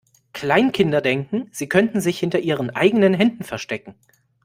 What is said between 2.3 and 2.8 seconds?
ihren